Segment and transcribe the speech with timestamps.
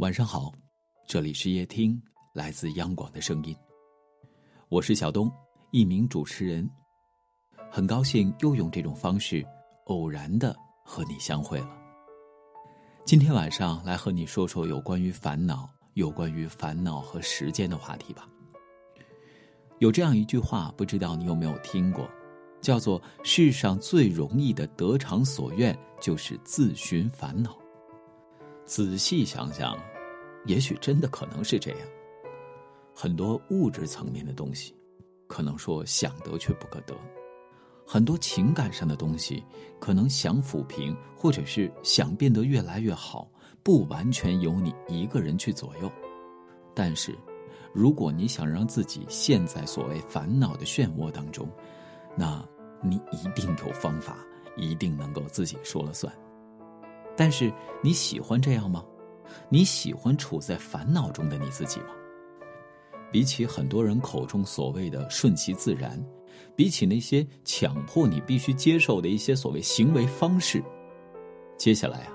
[0.00, 0.50] 晚上好，
[1.06, 2.00] 这里是夜听，
[2.32, 3.54] 来自央广的声音。
[4.70, 5.30] 我是小东，
[5.72, 6.66] 一名主持人，
[7.70, 9.46] 很高兴又用这种方式
[9.88, 11.68] 偶然的和你相会了。
[13.04, 18.26] 今天晚上来和你说说有关于烦恼、有关于烦恼和时间的话题吧。
[19.80, 22.08] 有这样一句话，不知道你有没有听过，
[22.62, 27.54] 叫做“世上最容易的得偿所愿，就是自寻烦恼”。
[28.70, 29.76] 仔细想想，
[30.46, 31.80] 也许真的可能是这样。
[32.94, 34.72] 很多物质层面的东西，
[35.26, 36.94] 可能说想得却不可得；
[37.84, 39.42] 很多情感上的东西，
[39.80, 43.28] 可能想抚平或者是想变得越来越好，
[43.64, 45.90] 不完全由你一个人去左右。
[46.72, 47.18] 但是，
[47.74, 51.50] 如果你想让自己陷在所谓烦恼的漩涡当中，
[52.16, 52.48] 那
[52.84, 54.16] 你一定有方法，
[54.56, 56.14] 一定能够自己说了算。
[57.20, 57.52] 但是
[57.82, 58.82] 你喜欢这样吗？
[59.50, 61.88] 你喜欢处在烦恼中的你自己吗？
[63.12, 66.02] 比起很多人口中所谓的顺其自然，
[66.56, 70.64] 比起那些强迫你必须接受的一些所谓行为方式，
[71.58, 72.12] 接下来啊，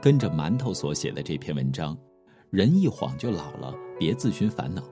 [0.00, 1.94] 跟着馒头所写的这篇文章，
[2.48, 4.82] 人一晃就老了，别自寻烦恼。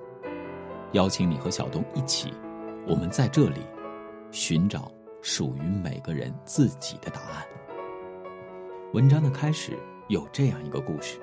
[0.93, 2.31] 邀请你和小东一起，
[2.87, 3.62] 我们在这里
[4.31, 7.43] 寻找属于每个人自己的答案。
[8.95, 11.19] 文章的开始有这样一个故事：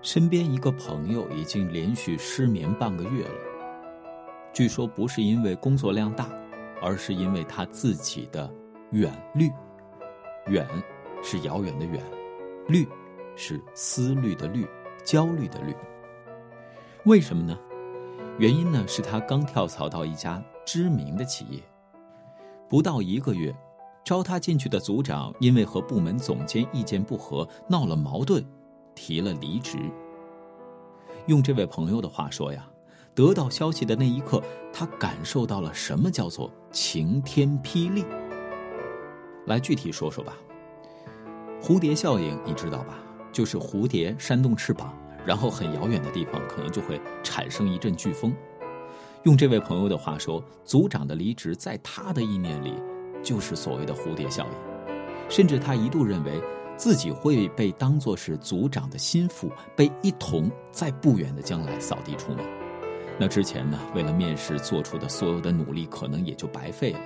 [0.00, 3.34] 身边一个朋友已经连续失眠半个月了。
[4.54, 6.26] 据说不是因为工作量大，
[6.80, 8.50] 而是因为他自己的
[8.92, 9.50] 远虑。
[10.46, 10.66] 远
[11.22, 12.02] 是遥远的远，
[12.68, 12.88] 虑
[13.36, 14.66] 是思虑的虑，
[15.04, 15.76] 焦虑的虑。
[17.04, 17.58] 为什么呢？
[18.38, 21.62] 原因呢是他刚跳槽到一家知名的企业，
[22.66, 23.54] 不到一个月。
[24.08, 28.42] 招他进去的组长因为和部门总监意见不合，闹了矛盾，
[28.94, 29.76] 提了离职。
[31.26, 32.66] 用这位朋友的话说呀，
[33.14, 34.42] 得到消息的那一刻，
[34.72, 38.02] 他感受到了什么叫做晴天霹雳。
[39.44, 40.38] 来具体说说吧。
[41.60, 42.98] 蝴蝶效应你知道吧？
[43.30, 44.90] 就是蝴蝶扇动翅膀，
[45.26, 48.34] 然后很遥远的地方可能就会产生一阵飓风。
[49.24, 52.72] 用这位朋友的话说，组长的离职在他的意念里。
[53.28, 54.94] 就是所谓的蝴蝶效应，
[55.28, 56.40] 甚至他一度认为
[56.78, 62.42] 自己会被当作是组长的心腹，被一同在不远的将来扫地出门。
[63.18, 67.00] 那之前呢，为了面试做出的所有的努力，可能也就白费了。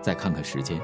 [0.00, 0.80] 再看看时间，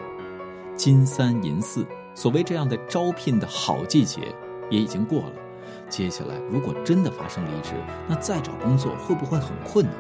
[0.77, 4.21] 金三银四，所谓这样的招聘的好季节
[4.69, 5.33] 也已经过了。
[5.89, 7.73] 接下来，如果真的发生离职，
[8.07, 9.95] 那再找工作会不会很困难？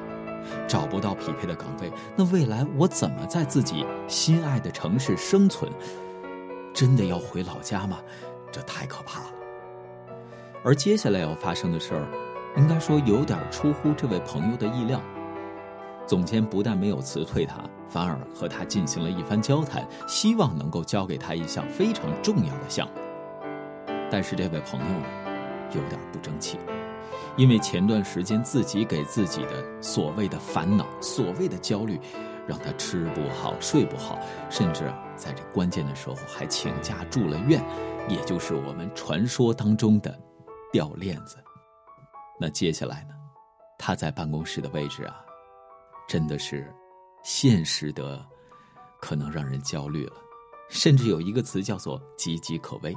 [0.67, 5.71] 找不到匹配的岗位，那未来我怎么在自己心爱的城市生存？
[6.73, 7.99] 真的要回老家吗？
[8.53, 9.27] 这太可怕了。
[10.63, 12.07] 而接下来要发生的事儿，
[12.57, 15.01] 应该说有点出乎这位朋友的意料。
[16.07, 22.93] 总监不但没有辞退他，反而和他进行了一番交谈，希望能够交给他一项非常重要的项目。
[24.11, 25.07] 但是这位朋友呢，
[25.73, 26.59] 有点不争气。
[27.37, 31.99] 因为前段时间自己给自己的所谓的烦恼、所谓的焦虑，
[32.47, 34.19] 让他吃不好、睡不好，
[34.51, 37.65] 甚至，在这关键的时候还请假住了院，
[38.09, 40.19] 也就是我们传说当中的
[40.73, 41.37] 掉链子。
[42.39, 43.15] 那接下来呢，
[43.79, 45.25] 他在办公室的位置啊，
[46.09, 46.73] 真的是
[47.23, 48.25] 现实的，
[49.01, 50.15] 可能让人焦虑了，
[50.69, 52.97] 甚至有一个词叫做岌岌可危。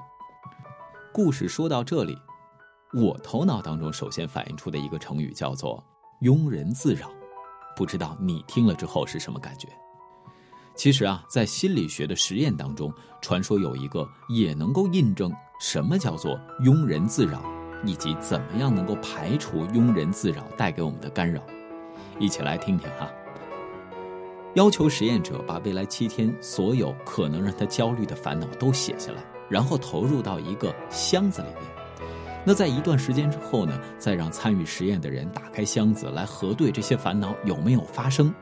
[1.13, 2.17] 故事说到这里。
[2.93, 5.83] 我头脑当中首先反映出的一个成语叫做
[6.21, 7.09] “庸人自扰”，
[7.75, 9.67] 不知道你听了之后是什么感觉？
[10.75, 17.43] 其实啊，在心理学的实验当中，传说有一个也能够印证什么叫做“庸人自扰”，
[17.83, 21.41] 以及怎么样能够排除“庸人自扰”带给我们的干扰。
[22.19, 23.09] 一起来听听哈。
[24.53, 31.82] 要求实验者把未来七天所有可能让他焦虑的烦恼都写下来，然后投入到一个箱子里面。
[32.45, 38.33] 那在一段时间之后呢，再让参与实验的人打开箱子来核对这些烦恼有没有发生。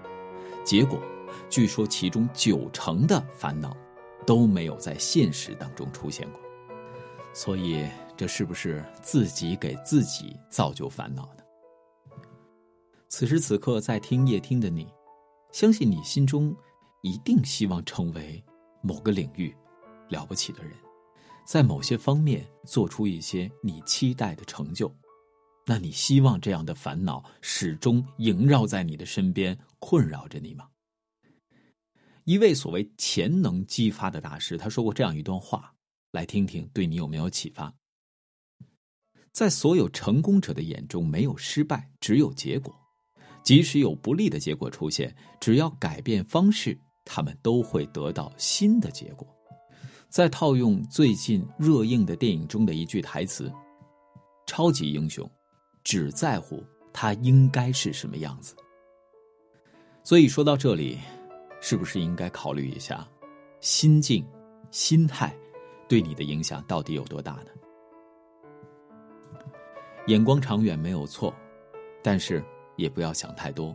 [0.63, 0.99] 结果，
[1.49, 3.77] 据说其中九成的烦恼
[4.25, 6.41] 都没有在现实当中出现过。
[7.33, 7.85] 所以，
[8.17, 11.43] 这是不是自己给自己造就烦恼呢？
[13.07, 14.87] 此时此刻在听夜听的你，
[15.51, 16.55] 相信你心中
[17.01, 18.43] 一定希望成为
[18.81, 19.55] 某个领域
[20.09, 20.73] 了不起的人。
[21.45, 24.93] 在某些方面做出一些你期待的成就，
[25.65, 30.67] 那你希望这样的烦恼始终萦绕在你的身边，困扰着你吗？
[32.23, 35.73] 一位所谓潜能激发的大师，他说过这样一段话，
[36.11, 37.73] 来听听对你有没有启发。
[39.33, 42.73] 在所有成功者的眼中，没有失败，只有结果。
[43.43, 49.27] 即使有不利的结果出现，只要改变方式，他们都会得到新的结果。
[50.11, 53.49] 再套用最近热映的电影中的一句台词
[54.45, 55.25] ：“超级英雄
[55.85, 56.61] 只在乎
[56.91, 58.53] 他应该是什么样子。”
[60.03, 60.99] 所以说到这里，
[61.61, 63.07] 是不是应该考虑一下，
[63.61, 64.27] 心境、
[64.69, 65.33] 心态
[65.87, 67.51] 对你的影响到底有多大呢？
[70.07, 71.33] 眼光长远没有错，
[72.03, 72.43] 但是
[72.75, 73.73] 也不要想太多，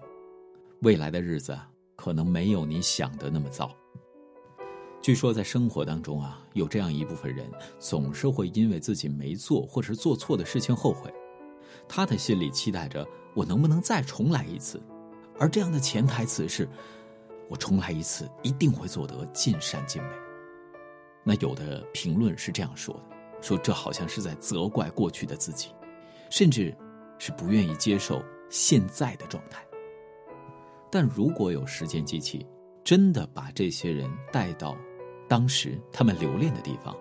[0.83, 1.59] 未来的日子
[1.97, 3.75] 可能没有你想的那么糟。
[5.07, 7.49] 据说在生活当中啊，有这样一部分人，
[7.79, 11.09] 总是会因为自己没做或是做错的事情后悔，
[11.89, 14.83] 他的心里期待着我能不能再重来一次。
[15.39, 16.69] 而这样的潜台词是，
[17.49, 20.09] 我重来一次一定会做得尽善尽美。
[21.23, 25.69] 那有的评论是这样说的：说这好像是在责怪过去的自己，
[26.31, 26.77] 甚至
[27.17, 28.21] 是不愿意接受
[28.51, 29.65] 现在的状态。
[30.91, 32.45] 但如果有时间机器，
[32.83, 34.77] 真的把这些人带到
[35.29, 36.97] 当时他们留恋的地方，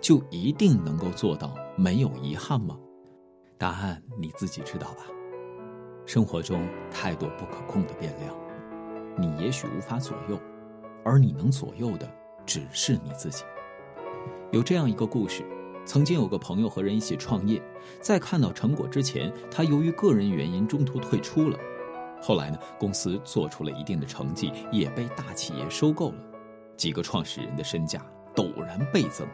[0.00, 2.76] 就一定能够做到没有遗憾吗？
[3.58, 5.04] 答案你自己知道吧。
[6.06, 8.34] 生活中太多不可控的变量，
[9.16, 10.40] 你也许无法左右，
[11.04, 12.10] 而你能左右的
[12.44, 13.44] 只是你自己。
[14.50, 15.44] 有这样一个故事：
[15.84, 17.62] 曾经有个朋友和人一起创业，
[18.00, 21.56] 在看到成果之前，他由于个人原因中途退出了。
[22.20, 26.14] 后来呢，公司做出了一定的成绩，也被大企业收购了，
[26.80, 28.02] 几个创始人的身价
[28.34, 29.28] 陡然倍增。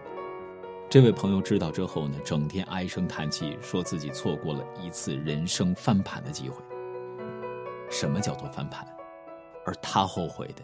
[0.90, 6.60] 这位朋友知道之后呢，整天唉声叹气，说自己错过了一次人生翻盘的机会。
[7.88, 8.84] 什么叫做翻盘？
[9.64, 10.62] 而他后悔的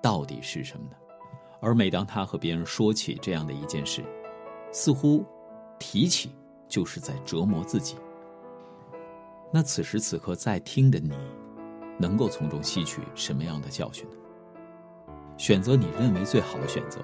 [0.00, 0.96] 到底是什么呢？
[1.60, 4.04] 而每当他和别人说起这样的一件事，
[4.70, 5.26] 似乎
[5.80, 6.32] 提起
[6.68, 7.96] 就是在折磨自己。
[9.52, 11.12] 那此时此刻在听的你，
[11.98, 14.16] 能够从中吸取什么样的教训呢？
[15.40, 17.00] 选择你认为最好的选择，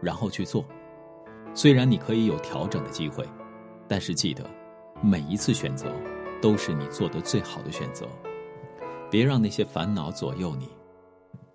[0.00, 0.64] 然后去做。
[1.52, 3.22] 虽然你可以有调整的机会，
[3.86, 4.48] 但是记得，
[5.02, 5.92] 每一次选择
[6.40, 8.08] 都是你做的最好的选择。
[9.10, 10.70] 别让那些烦恼左右你，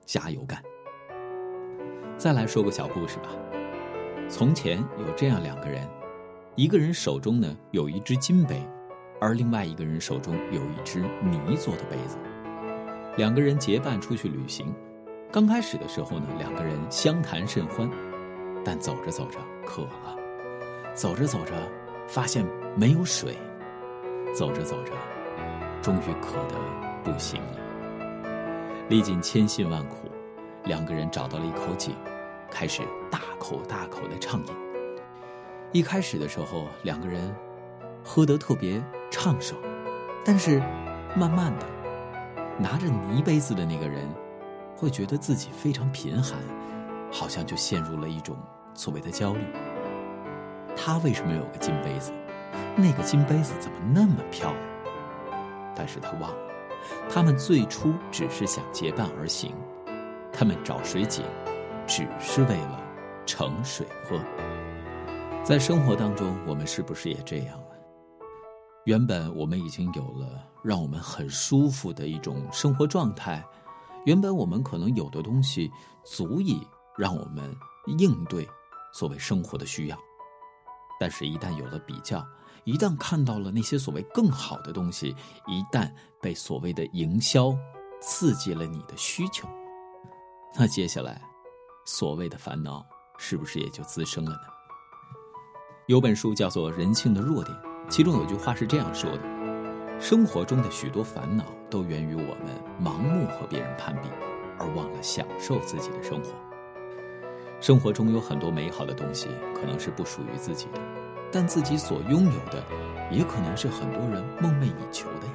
[0.05, 0.61] 加油干！
[2.19, 3.29] 再来说个小故事吧。
[4.29, 5.89] 从前有这样两个人，
[6.55, 8.63] 一个人手中呢有一只金杯，
[9.19, 12.15] 而另外一个人手中有一只泥做的杯子。
[13.17, 14.71] 两个人结伴出去旅行，
[15.31, 17.89] 刚开始的时候呢，两个人相谈甚欢。
[18.63, 20.15] 但走着走着渴了，
[20.93, 21.53] 走着走着
[22.07, 22.45] 发现
[22.75, 23.35] 没有水，
[24.35, 24.91] 走着走着，
[25.81, 26.55] 终于渴得
[27.03, 27.57] 不行了。
[28.87, 30.11] 历尽千辛万苦，
[30.63, 31.95] 两个人找到了一口井，
[32.51, 34.53] 开始大口大口的畅饮。
[35.71, 37.35] 一开始的时候，两个人
[38.03, 38.79] 喝得特别
[39.09, 39.59] 畅爽，
[40.23, 40.59] 但是
[41.15, 41.65] 慢慢的，
[42.59, 44.07] 拿着泥杯子的那个人
[44.81, 46.39] 会觉得自己非常贫寒。
[47.13, 48.37] 好像就陷入了一种
[48.73, 49.41] 所谓的焦虑。
[50.77, 52.13] 他为什么有个金杯子？
[52.77, 54.63] 那个金杯子怎么那么漂亮？
[55.75, 56.37] 但是他忘了，
[57.09, 59.53] 他们最初只是想结伴而行，
[60.31, 61.25] 他们找水井，
[61.85, 62.79] 只是为了
[63.25, 64.17] 盛水喝。
[65.43, 67.75] 在生活当中，我们是不是也这样了？
[68.85, 73.43] 原本我们已经有了让我们很舒服的一种生活状态，
[74.05, 75.71] 原本我们可能有的东西
[76.03, 76.65] 足以。
[76.97, 77.55] 让我们
[77.87, 78.47] 应对
[78.93, 79.97] 所谓生活的需要，
[80.99, 82.23] 但是，一旦有了比较，
[82.65, 85.15] 一旦看到了那些所谓更好的东西，
[85.47, 85.89] 一旦
[86.21, 87.57] 被所谓的营销
[88.01, 89.47] 刺激了你的需求，
[90.53, 91.21] 那接下来，
[91.85, 92.85] 所谓的烦恼
[93.17, 94.43] 是不是也就滋生了呢？
[95.87, 97.57] 有本书叫做《人性的弱点》，
[97.89, 99.40] 其中有句话是这样说的：
[100.01, 102.47] 生活中的许多烦恼都源于我们
[102.83, 104.09] 盲目和别人攀比，
[104.57, 106.31] 而忘了享受自己的生活。
[107.59, 110.81] 生活中有很多美好的东西，可能是不属于自己的，
[111.31, 112.63] 但自己所拥有的，
[113.11, 115.33] 也可能是很多人梦寐以求的呀。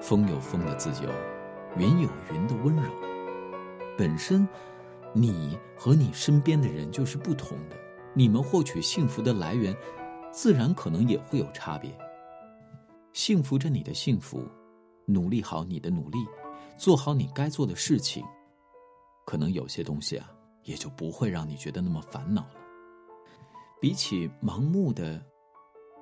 [0.00, 1.08] 风有风的自由，
[1.78, 2.82] 云有云的温柔。
[3.96, 4.46] 本身，
[5.12, 7.76] 你和你身边的人就是不同的，
[8.12, 9.72] 你们获取幸福的来源，
[10.32, 11.96] 自然可能也会有差别。
[13.14, 14.46] 幸福着你的幸福，
[15.06, 16.18] 努力好你的努力，
[16.76, 18.22] 做好你该做的事情，
[19.24, 20.30] 可能有些东西啊。
[20.64, 22.54] 也就不会让你觉得那么烦恼了。
[23.82, 25.22] 比起盲目的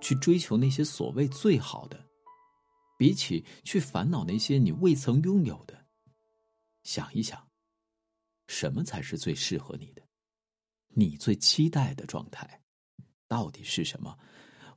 [0.00, 2.00] 去追求那些所谓最好的，
[2.96, 5.84] 比起去烦恼那些你未曾拥有的，
[6.84, 7.44] 想一想，
[8.46, 10.02] 什么才是最适合你的？
[10.94, 12.62] 你最期待的状态
[13.26, 14.16] 到底是什么？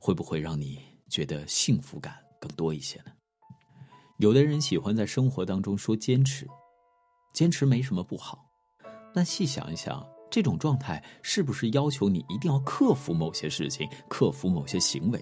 [0.00, 3.06] 会不会让你觉得幸福感更多一些呢？
[4.18, 6.46] 有的人喜欢在生活当中说坚持，
[7.34, 8.48] 坚持没什么不好，
[9.12, 15.20] 但细想一想，这种状态是不是要求你一定要克服某些事情，克服某些行为，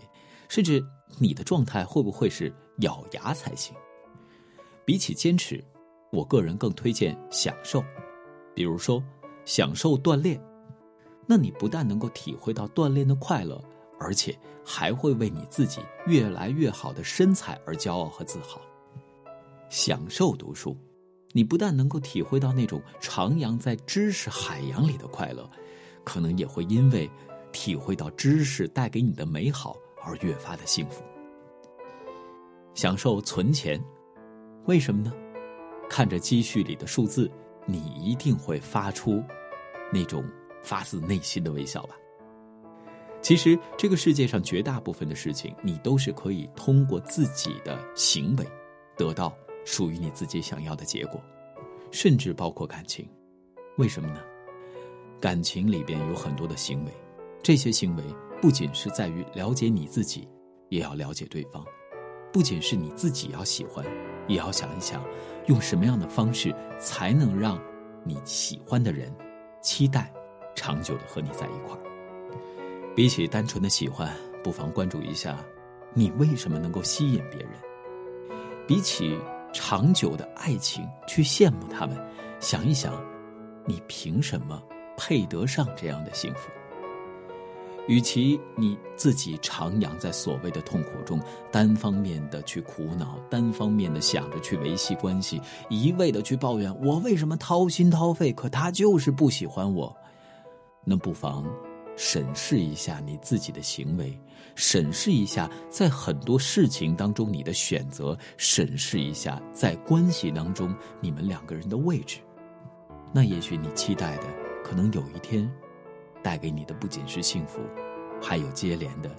[0.51, 0.85] 甚至
[1.19, 3.75] 你的状态会不会是咬牙才行？
[4.85, 5.65] 比起坚持，
[6.13, 7.83] 我个人更推荐享受，
[8.55, 9.03] 比如说
[9.47, 10.39] 享受锻炼。
[11.27, 13.59] 那你不但能够体会到锻炼的快乐，
[13.99, 18.61] 而且还会为你自己越来越好的身材而骄傲和自豪。
[19.69, 20.77] 享受读书，
[21.33, 25.49] 你不但能够体会到那种徜徉在知识海洋里的快乐，
[26.05, 27.11] 可能也会因为
[27.53, 31.03] 体会到知识带给你的美好而越发的幸福。
[32.75, 33.83] 享受存钱，
[34.67, 35.13] 为什么呢？
[35.89, 37.31] 看着积蓄里的数字，
[37.67, 39.23] 你一定会发出
[39.93, 40.25] 那种。
[40.65, 41.95] 发自内心的微笑吧。
[43.25, 48.47] 其实，这个世界上绝大部分的事情，你都是可以通过自己的行为，
[48.99, 51.19] 得到属于你自己想要的结果，
[51.91, 53.09] 甚至包括感情。
[53.79, 54.21] 为什么呢？
[55.19, 56.93] 感情里边有很多的行为，
[57.43, 58.05] 这些行为
[58.43, 60.29] 不仅是在于了解你自己，
[60.69, 61.65] 也要了解对方；
[62.31, 63.83] 不仅是你自己要喜欢，
[64.29, 65.03] 也要想一想，
[65.47, 67.59] 用什么样的方式才能让
[68.05, 69.11] 你喜欢的人
[69.63, 70.13] 期待。
[70.55, 71.83] 长久的和你在一块儿，
[72.95, 74.09] 比起单纯的喜欢，
[74.43, 75.37] 不妨关注一下，
[75.93, 77.51] 你为什么能够吸引别人？
[78.69, 79.19] 比起
[79.53, 81.97] 长久的爱情去羡慕他们，
[82.39, 82.95] 想一想，
[83.67, 84.63] 你凭什么
[84.97, 86.51] 配得上这样的幸福？
[87.89, 91.21] 与其你自己徜徉在所谓的痛苦中，
[91.51, 99.95] 单方面的去苦恼，单方面的想着去维系关系，一味的去抱怨我为什么掏心掏肺，可他就是不喜欢我。
[100.87, 101.45] 那不妨
[101.97, 104.19] 审视一下你自己的行为，
[104.55, 112.19] 审视一下在很多事情当中你的选择，审视一下在关系当中你们两个人的位置。
[113.13, 114.27] 那也许你期待的，
[114.65, 115.49] 可能有一天
[116.23, 117.61] 带给你的不仅是幸福，
[118.21, 119.11] 还有接连的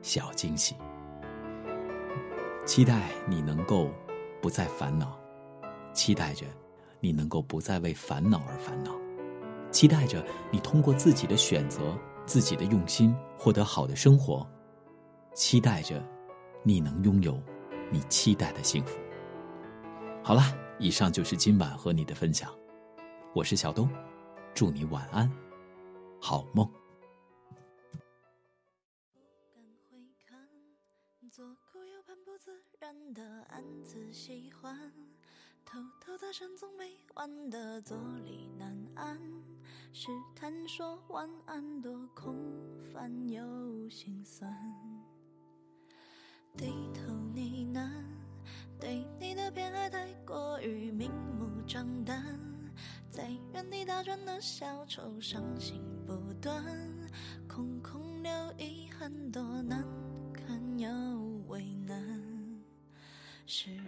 [0.00, 0.74] 小惊喜。
[2.64, 3.90] 期待你能够
[4.40, 5.18] 不再烦恼，
[5.92, 6.46] 期待着
[7.00, 8.92] 你能够不再为烦恼而烦恼。
[9.70, 11.98] 期待着你通过自己的选择、
[12.32, 14.48] 自己的用心获得好的生活，
[15.34, 16.02] 期待着
[16.64, 17.38] 你能拥有
[17.90, 18.98] 你期待的幸福。
[20.24, 20.40] 好了，
[20.78, 22.50] 以上就是今晚和你的分享，
[23.34, 23.86] 我是小东，
[24.54, 25.30] 祝你晚安，
[26.22, 26.66] 好梦。
[35.64, 39.18] 偷偷的山总没完的坐立难安，
[39.94, 42.34] 试探说晚安多空
[42.92, 44.50] 泛又心酸。
[46.56, 47.90] 低头呢喃，
[48.80, 52.38] 对你的偏爱太过于明目张胆，
[53.10, 56.64] 在原地打转的小丑伤心不断，
[57.46, 59.84] 空空留遗憾多难
[60.32, 60.88] 堪又
[61.48, 62.62] 为难，
[63.46, 63.78] 是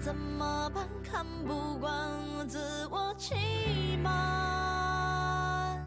[0.00, 0.88] 怎么办？
[1.02, 3.34] 看不惯自我欺
[4.02, 5.86] 瞒，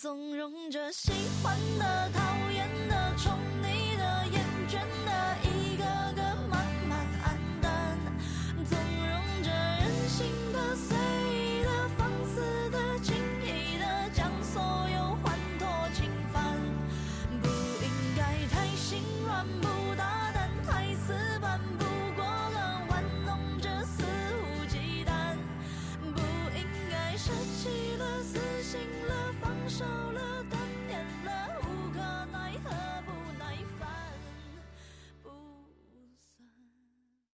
[0.00, 2.20] 纵容着喜欢的、他